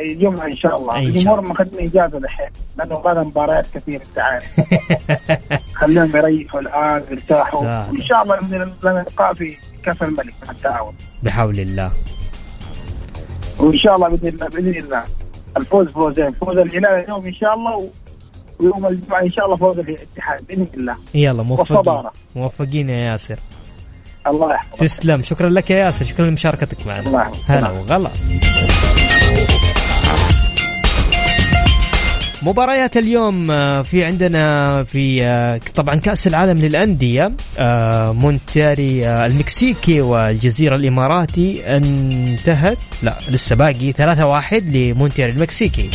الجمعة 0.00 0.46
إن 0.46 0.56
شاء 0.56 0.76
الله. 0.80 0.98
الجمهور 0.98 1.40
ماخذين 1.40 1.88
إجازة 1.88 2.18
الحين 2.18 2.50
لأنه 2.78 2.94
غدا 2.94 3.20
مباريات 3.22 3.66
كثير 3.74 4.00
أنت 4.10 4.18
عارف 4.18 4.44
خليهم 5.80 6.16
يريحوا 6.16 6.60
الآن 6.60 7.02
يرتاحوا. 7.10 7.88
وإن 7.90 8.02
شاء 8.02 8.22
الله 8.22 8.38
لنا 8.82 9.04
لقاء 9.08 9.34
في 9.34 9.56
كأس 9.84 10.02
الملك 10.02 10.34
مع 10.46 10.50
التعاون 10.50 10.94
بحول 11.22 11.60
الله. 11.60 11.90
وإن 13.58 13.78
شاء 13.78 13.94
الله 13.94 14.08
بإذن 14.08 14.28
الله 14.28 14.48
بإذن 14.48 14.76
الله. 14.76 15.04
الفوز 15.56 15.88
فوزين. 15.88 16.30
فوز 16.30 16.58
الهلال 16.58 17.04
اليوم 17.04 17.26
إن 17.26 17.34
شاء 17.34 17.54
الله 17.54 17.90
ويوم 18.60 18.86
الجمعة 18.86 19.22
إن 19.22 19.30
شاء 19.30 19.44
الله 19.44 19.56
فوز 19.56 19.78
الاتحاد 19.78 20.46
بإذن 20.48 20.66
الله. 20.74 20.96
يلا 21.14 21.42
موفقين 21.42 22.02
موفقين 22.36 22.90
يا 22.90 22.98
ياسر. 22.98 23.38
الله 24.26 24.54
يحفظك. 24.54 24.80
تسلم. 24.80 25.22
شكرا 25.22 25.48
لك 25.48 25.70
يا 25.70 25.78
ياسر. 25.78 26.04
شكرا 26.04 26.26
لمشاركتك 26.26 26.86
معنا. 26.86 27.32
هلا 27.48 27.70
وغلا. 27.70 28.10
مباريات 32.42 32.96
اليوم 32.96 33.50
آه، 33.50 33.82
في 33.82 34.04
عندنا 34.04 34.82
في 34.82 35.24
آه، 35.24 35.60
طبعا 35.74 35.94
كأس 35.94 36.26
العالم 36.26 36.58
للأندية 36.58 37.32
آه، 37.58 38.12
مونتاري 38.12 39.08
المكسيكي 39.08 40.00
والجزيرة 40.00 40.76
الإماراتي 40.76 41.76
انتهت. 41.76 42.78
لا 43.02 43.18
لسه 43.28 43.56
باقي 43.56 43.92
3-1 43.92 44.54
لمونتاري 44.76 45.32
المكسيكي. 45.32 45.90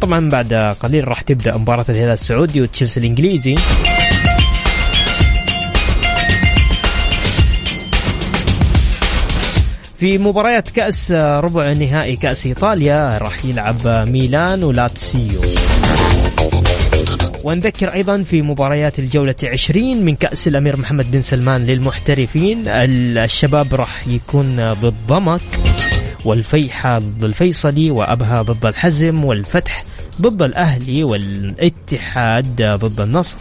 طبعا 0.00 0.30
بعد 0.30 0.54
قليل 0.54 1.08
راح 1.08 1.20
تبدأ 1.20 1.56
مباراة 1.56 1.84
الهلال 1.88 2.12
السعودي 2.12 2.62
وتشيلسي 2.62 3.00
الإنجليزي. 3.00 3.54
في 10.00 10.18
مباريات 10.18 10.70
كأس 10.70 11.12
ربع 11.12 11.72
نهائي 11.72 12.16
كأس 12.16 12.46
إيطاليا 12.46 13.18
راح 13.18 13.44
يلعب 13.44 13.86
ميلان 13.86 14.64
ولاتسيو. 14.64 15.40
ونذكر 17.44 17.92
أيضا 17.94 18.22
في 18.22 18.42
مباريات 18.42 18.98
الجولة 18.98 19.34
20 19.44 19.96
من 19.96 20.14
كأس 20.14 20.48
الأمير 20.48 20.76
محمد 20.76 21.10
بن 21.10 21.20
سلمان 21.20 21.66
للمحترفين 21.66 22.62
الشباب 22.68 23.74
راح 23.74 24.08
يكون 24.08 24.72
ضد 24.72 24.94
ضمك 25.08 25.40
والفيحة 26.24 26.98
ضد 26.98 27.24
الفيصلي 27.24 27.90
وأبها 27.90 28.42
ضد 28.42 28.66
الحزم 28.66 29.24
والفتح 29.24 29.84
ضد 30.20 30.42
الأهلي 30.42 31.04
والاتحاد 31.04 32.62
ضد 32.62 33.00
النصر 33.00 33.36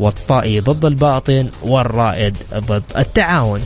والطائي 0.00 0.60
ضد 0.60 0.84
الباطن 0.84 1.48
والرائد 1.62 2.36
ضد 2.54 2.82
التعاون. 2.96 3.60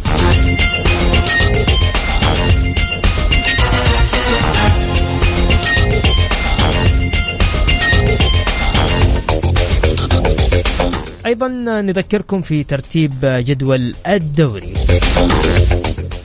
أيضا 11.33 11.49
نذكركم 11.81 12.43
في 12.43 12.65
ترتيب 12.65 13.13
جدول 13.23 13.95
الدوري. 14.07 14.75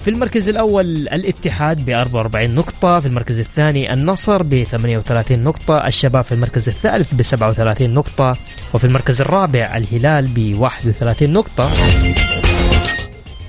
في 0.04 0.10
المركز 0.10 0.50
الأول 0.50 0.86
الاتحاد 0.86 1.86
ب 1.86 1.90
44 1.90 2.56
نقطة 2.56 3.00
في 3.00 3.06
المركز 3.06 3.40
الثاني 3.40 3.94
النصر 3.94 4.44
ب 4.44 4.64
38 4.64 5.44
نقطة 5.44 5.88
الشباب 5.88 6.24
في 6.24 6.32
المركز 6.32 6.68
الثالث 6.68 7.14
ب 7.14 7.22
37 7.22 7.94
نقطة 7.94 8.38
وفي 8.74 8.86
المركز 8.86 9.22
الرابع 9.22 9.78
الهلال 9.78 10.28
ب 10.28 10.56
31 10.60 11.34
نقطة. 11.34 11.70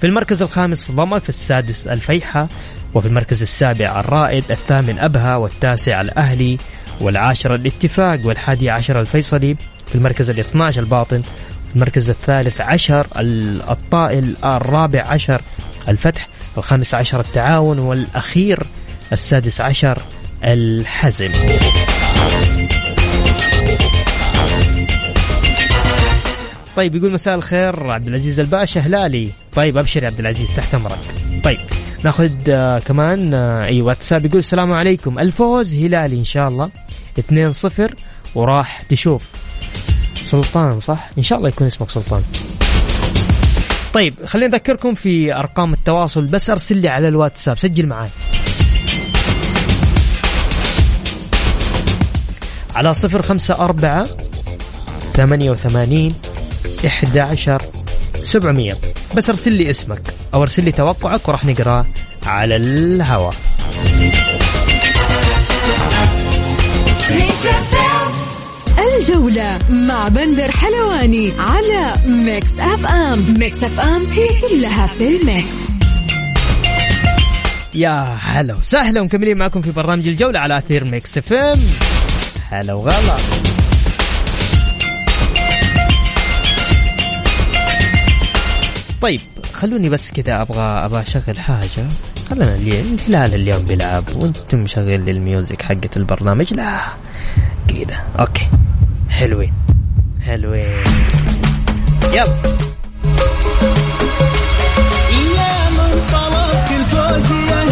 في 0.00 0.06
المركز 0.06 0.42
الخامس 0.42 0.90
ضمك 0.90 1.22
في 1.22 1.28
السادس 1.28 1.86
الفيحة 1.86 2.48
وفي 2.94 3.08
المركز 3.08 3.42
السابع 3.42 4.00
الرائد 4.00 4.44
الثامن 4.50 4.98
أبها 4.98 5.36
والتاسع 5.36 6.00
الأهلي 6.00 6.58
والعاشر 7.00 7.54
الاتفاق 7.54 8.20
والحادي 8.24 8.70
عشر 8.70 9.00
الفيصلي. 9.00 9.56
في 9.88 9.94
المركز 9.94 10.30
الاثنى 10.30 10.62
عشر 10.62 10.80
الباطن 10.80 11.22
في 11.68 11.76
المركز 11.76 12.10
الثالث 12.10 12.60
عشر 12.60 13.06
الطائل 13.70 14.36
الرابع 14.44 15.06
عشر 15.06 15.40
الفتح 15.88 16.28
الخامس 16.58 16.94
عشر 16.94 17.20
التعاون 17.20 17.78
والأخير 17.78 18.62
السادس 19.12 19.60
عشر 19.60 20.02
الحزم. 20.44 21.32
طيب 26.76 26.94
يقول 26.94 27.12
مساء 27.12 27.34
الخير 27.34 27.90
عبد 27.90 28.08
العزيز 28.08 28.40
الباشا 28.40 28.80
هلالي. 28.80 29.32
طيب 29.54 29.78
ابشر 29.78 30.02
يا 30.02 30.08
عبد 30.08 30.20
العزيز 30.20 30.56
تحت 30.56 30.74
أمرك. 30.74 30.98
طيب 31.44 31.58
ناخذ 32.04 32.30
آه 32.48 32.78
كمان 32.78 33.34
آه 33.34 33.64
أي 33.64 33.82
واتساب 33.82 34.26
يقول 34.26 34.38
السلام 34.38 34.72
عليكم. 34.72 35.18
الفوز 35.18 35.74
هلالي 35.74 36.16
إن 36.16 36.24
شاء 36.24 36.48
الله 36.48 36.70
2-0 37.20 37.94
وراح 38.34 38.82
تشوف. 38.82 39.37
سلطان 40.28 40.80
صح؟ 40.80 41.10
إن 41.18 41.22
شاء 41.22 41.38
الله 41.38 41.48
يكون 41.48 41.66
اسمك 41.66 41.90
سلطان. 41.90 42.22
طيب 43.94 44.14
خليني 44.26 44.54
أذكركم 44.54 44.94
في 44.94 45.34
أرقام 45.34 45.72
التواصل 45.72 46.26
بس 46.26 46.50
أرسل 46.50 46.76
لي 46.76 46.88
على 46.88 47.08
الواتساب 47.08 47.58
سجل 47.58 47.86
معي 47.86 48.08
على 52.74 52.94
صفر 52.94 53.22
خمسة 53.22 53.54
أربعة 53.54 54.06
ثمانية 55.14 55.50
وثمانين 55.50 56.14
إحدى 56.86 57.20
عشر 57.20 57.62
سبعمية. 58.22 58.76
بس 59.16 59.28
أرسل 59.28 59.52
لي 59.52 59.70
اسمك 59.70 60.02
أو 60.34 60.42
أرسل 60.42 60.64
لي 60.64 60.72
توقعك 60.72 61.28
وراح 61.28 61.44
نقرأه 61.44 61.86
على 62.26 62.56
الهواء. 62.56 63.34
الجولة 69.08 69.58
مع 69.70 70.08
بندر 70.08 70.50
حلواني 70.50 71.32
على 71.38 71.94
Mix 72.06 72.58
FM 72.58 73.34
Mix 73.38 73.62
FM 73.62 74.06
هي 74.06 74.28
كلها 74.40 74.86
في 74.86 75.16
ال 75.16 75.24
mix. 75.24 75.54
يا 77.74 78.18
هلا 78.22 78.54
وسهلا 78.54 79.00
ومكملين 79.00 79.38
معكم 79.38 79.60
في 79.60 79.70
برنامج 79.70 80.08
الجولة 80.08 80.38
على 80.38 80.58
أثير 80.58 80.84
Mix 80.84 81.18
FM 81.18 81.60
هلا 82.50 82.74
وغلا. 82.74 83.16
طيب 89.00 89.20
خلوني 89.52 89.88
بس 89.88 90.10
كذا 90.10 90.42
أبغى 90.42 90.62
أبغى 90.62 91.00
أشغل 91.00 91.38
حاجة. 91.38 91.86
خلينا 92.30 92.54
اليوم 92.54 92.96
الهلال 93.08 93.34
اليوم 93.34 93.64
بيلعب 93.64 94.04
وأنتم 94.14 94.66
شغل 94.66 95.08
ال 95.08 95.17
music 95.17 95.62
حقت 95.62 95.96
البرنامج. 95.96 96.54
لا 96.54 96.92
كذا. 97.68 98.00
okay. 98.18 98.48
حلوين. 99.18 99.52
حلوين. 100.26 100.82
يلا. 102.14 102.26
يا 105.36 105.70
من 105.70 105.92
طلبك 106.12 106.70
الفوز 106.78 107.32
يا 107.32 107.64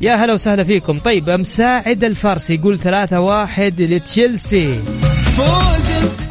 يا 0.00 0.14
هلا 0.14 0.32
وسهلا 0.32 0.64
فيكم. 0.64 0.98
طيب 0.98 1.30
مساعد 1.30 2.04
الفارسي 2.04 2.54
يقول 2.54 2.78
ثلاثة 2.78 3.20
واحد 3.20 3.80
لتشيلسي. 3.80 4.97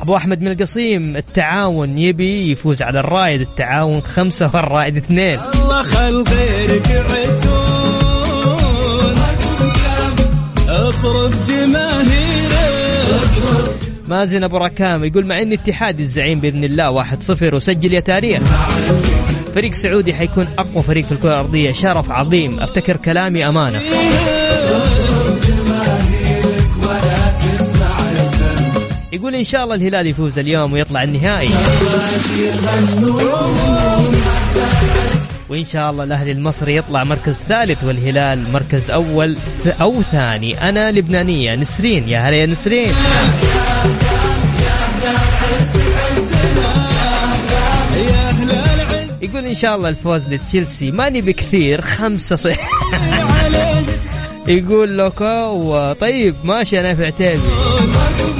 أبو 0.01 0.17
أحمد 0.17 0.41
من 0.41 0.51
القصيم 0.51 1.17
التعاون 1.17 1.97
يبي 1.97 2.51
يفوز 2.51 2.81
على 2.81 2.99
الرائد 2.99 3.41
التعاون 3.41 4.01
خمسة 4.01 4.51
والرائد 4.53 4.97
اثنين. 4.97 5.39
الله 5.55 5.83
خل 5.83 6.23
غيرك 6.23 6.89
يعدون 6.89 7.17
أصرف 10.69 11.49
جماهيرك. 11.49 12.47
مازن 14.07 14.43
أبو 14.43 14.57
ركام 14.57 15.03
يقول 15.03 15.25
مع 15.25 15.41
ان 15.41 15.53
اتحاد 15.53 15.99
الزعيم 15.99 16.39
بإذن 16.39 16.63
الله 16.63 16.91
واحد 16.91 17.23
صفر 17.23 17.55
وسجل 17.55 17.93
يا 17.93 17.99
تاريخ. 17.99 18.41
فريق 19.55 19.73
سعودي 19.73 20.13
حيكون 20.13 20.47
أقوى 20.57 20.83
فريق 20.83 21.05
في 21.05 21.11
الكرة 21.11 21.29
الأرضية 21.29 21.71
شرف 21.71 22.11
عظيم. 22.11 22.59
أفتكر 22.59 22.97
كلامي 22.97 23.47
أمانة. 23.47 23.79
يقول 29.13 29.35
إن 29.35 29.43
شاء 29.43 29.63
الله 29.63 29.75
الهلال 29.75 30.07
يفوز 30.07 30.39
اليوم 30.39 30.73
ويطلع 30.73 31.03
النهائي. 31.03 31.49
وإن 35.49 35.65
شاء 35.65 35.91
الله 35.91 36.03
الأهلي 36.03 36.31
المصري 36.31 36.75
يطلع 36.75 37.03
مركز 37.03 37.35
ثالث 37.35 37.83
والهلال 37.83 38.51
مركز 38.51 38.91
أول 38.91 39.35
أو 39.81 40.01
ثاني. 40.01 40.69
أنا 40.69 40.91
لبنانية. 40.91 41.55
نسرين. 41.55 42.09
يا 42.09 42.19
هلا 42.19 42.37
يا 42.37 42.45
نسرين. 42.45 42.93
يقول 49.21 49.45
إن 49.45 49.55
شاء 49.55 49.75
الله 49.75 49.89
الفوز 49.89 50.29
لتشيلسي. 50.29 50.91
ماني 50.91 51.21
بكثير 51.21 51.81
خمسة 51.81 52.55
عليه 52.93 53.81
يقول 54.57 54.97
لوكو 54.97 55.93
طيب 55.93 56.35
ماشي 56.43 56.79
أنا 56.79 56.95
في 56.95 57.05
عتيبي 57.05 57.41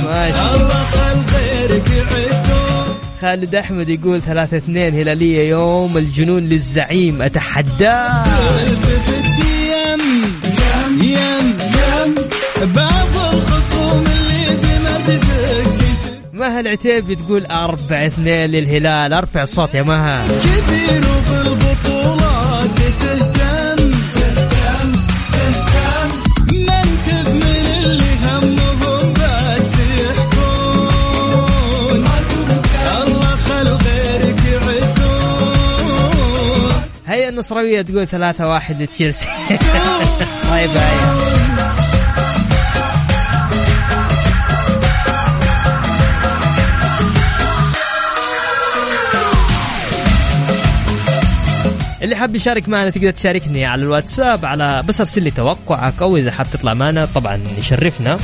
ماشي. 0.08 0.56
الله 0.56 0.84
خل 0.84 1.36
غيرك 1.36 1.90
يعدون 1.90 2.96
خالد 3.22 3.56
أحمد 3.56 3.90
يقول 3.90 4.22
ثلاثة 4.22 4.58
اثنين 4.58 4.94
هلالية 4.94 5.50
يوم 5.50 5.98
الجنون 5.98 6.44
للزعيم 6.44 7.22
اتحداه 7.22 8.24
التفت 8.64 9.40
يم 9.68 10.02
يم 11.04 11.58
يم. 11.72 12.16
بعض 12.76 13.34
الخصوم 13.34 14.04
اللي 14.08 14.46
بمجدك 14.62 15.24
يشك 15.92 16.14
مها 16.34 16.60
العتيبي 16.60 17.16
تقول 17.16 17.46
أربعة 17.46 18.08
اثنين 18.08 18.50
للهلال 18.52 19.14
أرفع 19.14 19.42
الصوت 19.44 19.74
يا 19.74 19.84
مها. 19.84 20.24
كبير 20.28 21.02
وبالبطولات 21.12 22.80
هيا 37.38 37.42
النصراوية 37.42 37.82
تقول 37.82 38.08
ثلاثة 38.08 38.48
واحد 38.48 38.82
لتشيلسي. 38.82 39.28
طيب 40.52 40.70
هيا 40.70 41.18
اللي 52.02 52.16
حاب 52.16 52.36
يشارك 52.36 52.70
معنا 52.70 52.90
تقدر 52.90 53.12
تشاركني 53.12 53.66
على 53.66 53.84
الواتساب 53.84 54.46
على 54.46 54.84
بس 54.88 55.00
ارسل 55.00 55.24
لي 55.24 55.32
توقعك 55.32 56.02
أو 56.02 56.18
إذا 56.18 56.32
حاب 56.32 56.46
تطلع 56.54 56.74
معنا 56.74 57.08
طبعا 57.16 57.40
يشرفنا. 57.58 58.18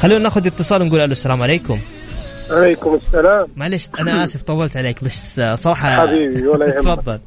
خلونا 0.00 0.22
ناخذ 0.22 0.46
اتصال 0.46 0.82
ونقول 0.82 1.00
ألو 1.00 1.12
السلام 1.12 1.42
عليكم. 1.42 1.78
عليكم 2.50 2.94
السلام. 2.94 3.46
معلش 3.56 3.88
أنا 4.00 4.24
آسف 4.24 4.42
طولت 4.42 4.76
عليك 4.76 5.04
بس 5.04 5.40
صراحة 5.54 6.06
حبيبي، 6.06 6.46
ولا 6.46 6.66
يهمك. 6.66 6.78
تفضل. 6.78 7.20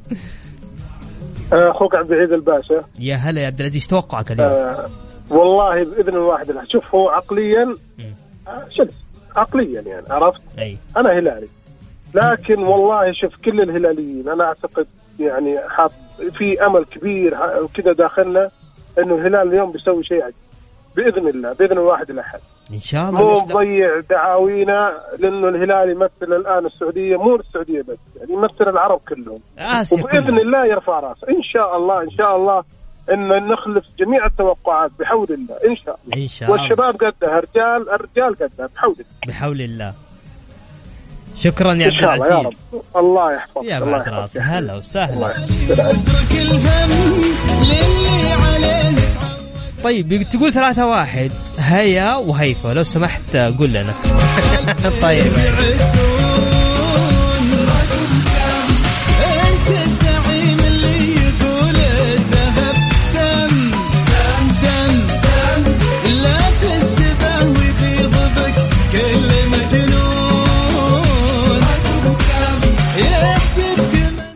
أخوك 1.54 1.96
عبد 1.96 2.12
العزيز 2.12 2.32
الباشا. 2.32 2.84
يا 3.00 3.16
هلا 3.16 3.42
يا 3.42 3.48
عبد 3.48 3.60
العزيز 3.60 3.88
توقعك 3.88 4.32
اليوم؟ 4.32 4.50
آه، 4.50 4.90
والله 5.30 5.84
بإذن 5.84 6.14
الواحد 6.14 6.50
الأحد. 6.50 6.68
شوف 6.68 6.96
هو 6.96 7.10
عقليا 7.10 7.76
آه، 8.48 8.66
شوف 8.70 8.88
عقليا 9.36 9.82
يعني 9.82 10.06
عرفت؟ 10.10 10.42
أي. 10.60 10.78
أنا 10.98 11.20
هلالي. 11.20 11.48
لكن 12.16 12.60
والله 12.60 13.12
شوف 13.14 13.36
كل 13.46 13.62
الهلاليين 13.62 14.30
أنا 14.30 14.44
أعتقد 14.44 14.88
يعني 15.20 15.60
حاط 15.70 15.92
في 16.34 16.66
أمل 16.66 16.86
كبير 16.86 17.38
وكذا 17.62 17.94
داخلنا 17.94 18.50
إنه 19.00 19.16
الهلال 19.16 19.48
اليوم 19.48 19.72
بيسوي 19.72 20.04
شيء 20.04 20.24
عجيب. 20.24 20.36
بإذن 20.96 21.28
الله 21.28 21.54
بإذن 21.54 21.72
الواحد 21.78 22.10
الاحد 22.10 22.40
إن 22.74 22.80
شاء 22.82 23.10
الله 23.10 23.22
مو؟ 23.22 23.40
مضيع 23.40 24.00
دعاوينا 24.10 24.94
لأنه 25.20 25.48
الهلال 25.50 25.90
يمثل 25.90 26.34
الآن 26.34 26.66
السعودية 26.66 27.18
مو 27.18 27.36
السعودية 27.36 27.82
بس 27.82 27.98
يعني 28.16 28.34
يمثل 28.34 28.70
العرب 28.70 29.00
كلهم. 29.10 29.40
آسيا 29.60 30.04
وبإذن 30.04 30.38
الله 30.40 30.66
يرفع 30.66 31.00
رأسه. 31.00 31.28
إن 31.30 31.44
شاء 31.54 31.78
الله 31.78 32.02
إن 32.04 32.12
شاء 32.12 32.36
الله 32.36 32.64
إن 33.12 33.48
نخلف 33.48 33.86
جميع 34.00 34.26
التوقعات 34.26 34.92
بحول 35.00 35.28
الله 35.30 35.56
إن 35.70 35.76
شاء 35.76 36.00
الله. 36.06 36.24
إن 36.24 36.28
شاء 36.28 36.50
الله. 36.50 36.62
والشباب 36.62 36.96
قدها 36.96 37.40
رجال 37.40 37.90
الرجال 37.90 38.36
قدها 38.36 38.68
بحول 38.76 38.94
الله. 38.94 39.06
بحول 39.28 39.62
الله. 39.62 39.94
شكرا 41.36 41.74
يا 41.74 41.74
إن 41.74 41.82
عبد 41.82 42.02
شاء 42.02 42.14
الله 42.14 42.28
يا 42.28 42.34
رب 42.34 42.42
العزيز. 42.42 42.66
الله 42.96 43.34
يحفظك 43.34 43.66
يا 43.66 43.78
الله 43.78 43.98
بعد. 43.98 44.10
راسي 44.10 44.40
هلا 44.40 44.60
الله 44.60 44.78
وسهلا 44.78 45.34
طيب 49.86 50.24
تقول 50.30 50.54
ثلاثة 50.54 50.88
واحد 50.88 51.32
هيا 51.60 52.16
وهيفا 52.16 52.68
لو 52.74 52.84
سمحت 52.84 53.36
قول 53.36 53.70
لنا. 53.70 53.94
طيب. 55.02 55.32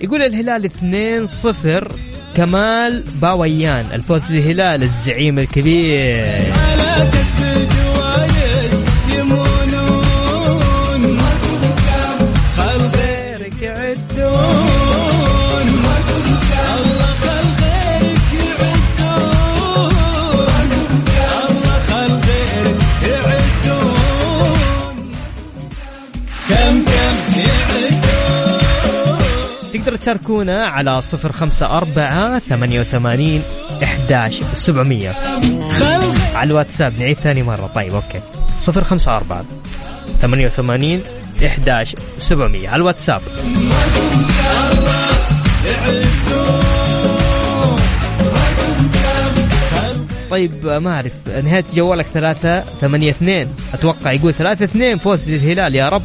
يقول 0.02 0.22
الهلال 0.22 0.66
2 0.66 1.28
0 1.28 1.92
كمال 2.36 3.04
باويان 3.22 3.86
الفوز 3.94 4.32
للهلال 4.32 4.84
الزعيم 4.84 5.40
الكبير. 5.40 6.69
تقدر 29.90 30.02
تشاركونا 30.02 30.68
على 30.68 31.02
054 31.24 32.40
88 32.40 33.42
11 33.84 34.46
700 34.54 35.12
خل 35.70 36.36
على 36.36 36.48
الواتساب 36.48 37.00
نعيد 37.00 37.18
ثاني 37.18 37.44
مرة. 37.44 37.72
طيب 37.76 37.96
أوكي. 37.96 38.22
054 38.68 39.46
88 40.22 41.02
11 41.46 42.00
700 42.20 42.70
على 42.70 42.76
الواتساب. 42.76 43.22
طيب 50.32 50.66
ما 50.66 50.94
أعرف. 50.94 51.14
نهاية 51.44 51.66
جوالك 51.74 52.06
ثلاثة 52.06 52.64
ثمانية 52.82 53.10
اثنين. 53.10 53.48
أتوقع 53.74 54.12
يقول 54.12 54.34
ثلاثة 54.34 54.66
اثنين 54.66 54.98
فوز 54.98 55.30
للهلال. 55.30 55.76
يا 55.76 55.90
رب. 55.90 56.02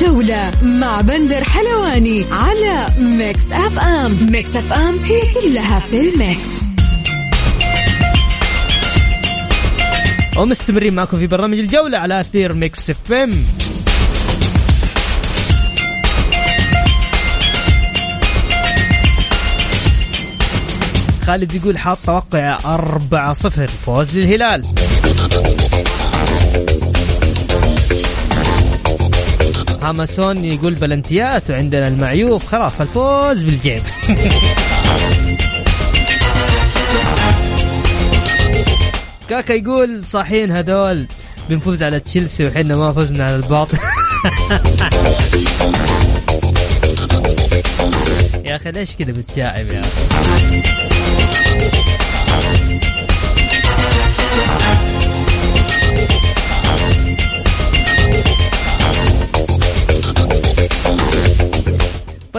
الجولة 0.00 0.50
مع 0.62 1.00
بندر 1.00 1.44
حلواني 1.44 2.24
على 2.32 2.86
Mix 2.98 3.52
FM 3.52 4.16
Mix 4.30 4.56
FM 4.56 4.98
هي 4.98 5.20
كلها 5.34 5.80
في 5.80 6.00
ال 6.00 6.10
mix. 6.10 6.48
ومستمرين 10.36 10.94
معكم 10.94 11.18
في 11.18 11.26
برنامج 11.26 11.58
الجولة 11.58 11.98
على 11.98 12.20
أثير 12.20 12.52
Mix 12.54 12.90
FM 12.90 13.30
خالد 21.26 21.54
يقول 21.54 21.78
حاط 21.78 21.98
توقع 22.06 22.58
4 22.64 23.32
0 23.32 23.66
فوز 23.66 24.16
للهلال. 24.16 24.64
هاماسون 29.82 30.44
يقول 30.44 30.74
بلنتيات 30.74 31.50
وعندنا 31.50 31.88
المعيوف 31.88 32.46
خلاص 32.46 32.80
الفوز 32.80 33.42
بالجيب 33.42 33.82
كاكا 39.28 39.52
يقول 39.52 40.04
صاحيين 40.04 40.52
هذول 40.52 41.06
بنفوز 41.50 41.82
على 41.82 42.00
تشيلسي 42.00 42.46
وحنا 42.46 42.76
ما 42.76 42.92
فزنا 42.92 43.24
على 43.24 43.36
الباطل 43.36 43.78
يا 48.44 48.56
أخي 48.56 48.70
ليش 48.70 48.96
كذا 48.96 49.12
بتشاعب 49.12 49.66
يا 49.66 49.80
أخي؟ 49.80 50.79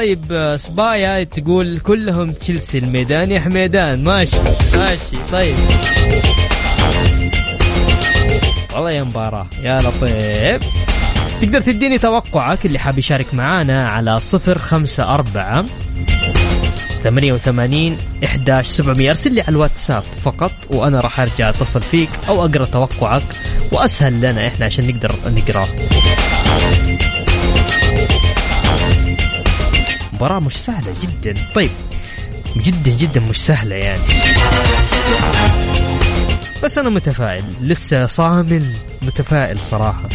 طيب 0.02 0.56
سبايا 0.58 1.24
تقول 1.24 1.80
كلهم 1.80 2.32
تشيلسي 2.32 2.78
الميدان. 2.78 3.32
يا 3.32 3.40
حميدان 3.40 4.04
ماشي 4.04 4.38
ماشي 4.76 5.32
طيب. 5.32 5.56
والله 8.74 8.92
يا 8.92 9.04
مباراة 9.04 9.48
يا 9.64 9.78
لطيف. 9.78 10.64
تقدر 11.42 11.62
تديني 11.62 11.98
توقعك 11.98 12.66
اللي 12.66 12.80
حاب 12.80 13.00
يشارك 13.00 13.34
معانا 13.34 13.90
على 13.90 14.20
صفر 14.20 14.58
خمسة 14.58 15.14
أربعة 15.14 15.66
ثمانية 17.04 17.34
وثمانين 17.34 17.98
إحداش 18.26 18.68
سبعمية. 18.68 19.10
أرسل 19.10 19.34
لي 19.34 19.42
على 19.42 19.50
الواتساب 19.50 20.04
فقط 20.24 20.52
وأنا 20.70 21.00
راح 21.00 21.20
أرجع 21.20 21.50
أتصل 21.50 21.82
فيك 21.82 22.10
أو 22.30 22.46
أقرأ 22.46 22.66
توقعك 22.66 23.24
وأسهل 23.72 24.22
لنا 24.22 24.48
إحنا 24.48 24.66
عشان 24.66 24.88
نقدر 24.88 25.16
نقرأ. 25.26 25.68
مباراة 30.22 30.40
مش 30.40 30.58
سهلة 30.58 30.94
جدا. 31.02 31.34
طيب 31.56 31.70
جدا 32.58 32.92
جدا 32.92 33.20
مش 33.20 33.46
سهلة 33.46 33.76
يعني. 33.76 34.02
بس 36.64 36.78
أنا 36.78 36.90
متفائل 36.90 37.44
لسه 37.62 38.06
صامل 38.06 38.76
متفائل 39.02 39.60
صراحة. 39.60 40.10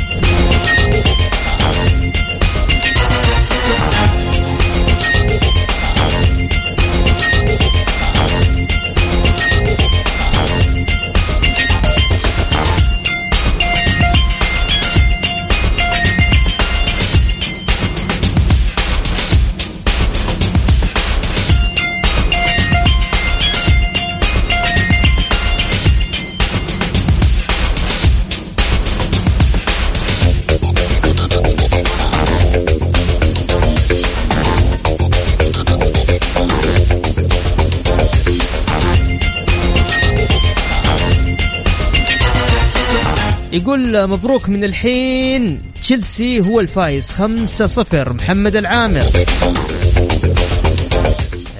مبروك 43.97 44.49
من 44.49 44.65
الحين. 44.65 45.63
تشيلسي 45.81 46.41
هو 46.41 46.61
الفايز 46.61 47.11
5 47.11 47.67
0 47.67 48.13
محمد 48.13 48.57
العامر. 48.57 49.03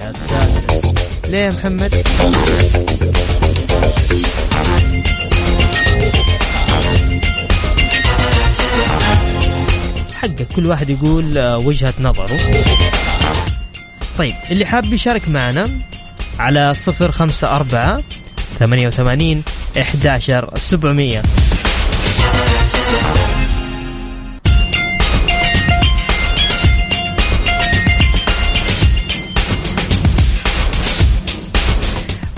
يا 0.01 0.13
ساتر 0.13 0.91
ليه 1.29 1.49
محمد؟ 1.49 2.03
حقك 10.15 10.47
كل 10.55 10.65
واحد 10.65 10.89
يقول 10.89 11.37
آه، 11.37 11.57
وجهة 11.57 11.93
نظره. 11.99 12.37
طيب 14.17 14.33
اللي 14.51 14.65
حاب 14.65 14.93
يشارك 14.93 15.29
معنا 15.29 15.69
على 16.39 16.73
صفر 16.73 17.11
خمسة 17.11 17.55
أربعة 17.55 18.01
ثمانية 18.59 18.87
وثمانين 18.87 19.43
إحداشر 19.81 20.49
سبعمية. 20.57 21.21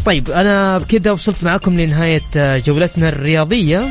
طيب 0.06 0.30
أنا 0.30 0.78
بكذا 0.78 1.12
وصلت 1.12 1.44
معكم 1.44 1.80
لنهاية 1.80 2.22
آه، 2.38 2.58
جولتنا 2.58 3.10
الرياضية. 3.10 3.88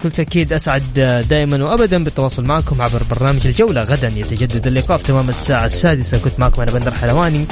بكل 0.00 0.10
تأكيد 0.10 0.52
أسعد 0.52 0.84
دائما 1.30 1.64
وأبدا 1.64 2.04
بالتواصل 2.04 2.44
معكم 2.44 2.82
عبر 2.82 3.02
برنامج 3.10 3.46
الجولة. 3.46 3.80
غدا 3.82 4.12
يتجدد 4.16 4.66
اللقاء 4.66 4.96
في 4.96 5.04
تمام 5.04 5.28
الساعة 5.28 5.66
السادسة. 5.66 6.18
كنت 6.18 6.40
معكم 6.40 6.62
أنا 6.62 6.70
بندر 6.70 6.94
حلواني. 6.94 7.44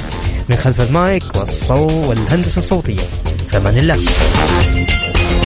من 0.48 0.56
خلف 0.56 0.80
المايك 0.80 1.36
والصو 1.36 2.08
والهندسة 2.08 2.58
الصوتية. 2.58 3.02
في 3.50 3.56
أمان 3.56 3.78
الله. 3.78 3.98